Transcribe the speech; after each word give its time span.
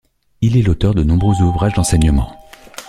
Il 0.41 0.57
est 0.57 0.63
l'auteur 0.63 0.95
de 0.95 1.03
nombreux 1.03 1.39
ouvrages 1.43 1.75
d'enseignement. 1.75 2.35